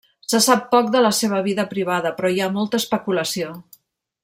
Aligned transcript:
Se 0.31 0.37
sap 0.45 0.63
poc 0.71 0.89
de 0.95 1.01
la 1.07 1.11
seva 1.17 1.41
vida 1.49 1.67
privada, 1.75 2.13
però 2.21 2.33
hi 2.37 2.41
ha 2.47 2.51
molta 2.57 2.81
especulació. 2.85 3.55